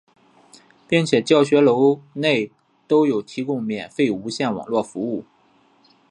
[0.87, 2.51] 并且教学楼内
[2.87, 5.25] 都有提供免费无线网络服务。